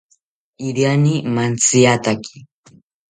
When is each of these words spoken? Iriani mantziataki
Iriani 0.67 1.15
mantziataki 1.33 2.35